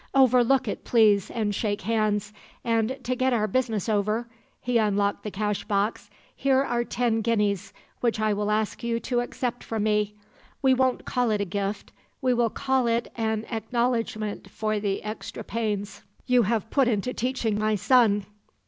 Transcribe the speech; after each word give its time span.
Overlook 0.15 0.67
it, 0.67 0.83
please, 0.83 1.29
and 1.29 1.53
shake 1.53 1.81
hands; 1.81 2.33
and, 2.63 2.97
to 3.03 3.15
get 3.15 3.33
our 3.33 3.47
business 3.47 3.87
over,' 3.87 4.27
he 4.59 4.79
unlocked 4.79 5.21
the 5.23 5.29
cashbox 5.29 6.09
'here 6.35 6.63
are 6.63 6.83
ten 6.83 7.21
guineas, 7.21 7.71
which 7.99 8.19
I 8.19 8.33
will 8.33 8.49
ask 8.49 8.81
you 8.81 8.99
to 9.01 9.19
accept 9.19 9.63
from 9.63 9.83
me. 9.83 10.15
We 10.63 10.73
won't 10.73 11.05
call 11.05 11.29
it 11.29 11.39
a 11.39 11.45
gift; 11.45 11.91
we 12.19 12.33
will 12.33 12.49
call 12.49 12.87
it 12.87 13.11
an 13.15 13.45
acknowledgement 13.51 14.49
for 14.49 14.79
the 14.79 15.03
extra 15.03 15.43
pains 15.43 16.01
you 16.25 16.41
have 16.41 16.71
put 16.71 16.87
into 16.87 17.13
teaching 17.13 17.59
my 17.59 17.75
son. 17.75 18.25